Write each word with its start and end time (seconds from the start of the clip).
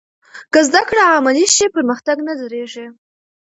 که 0.53 0.59
زده 0.67 0.81
کړه 0.89 1.03
عملي 1.17 1.45
شي، 1.55 1.65
پرمختګ 1.75 2.17
نه 2.27 2.33
درېږي. 2.41 2.87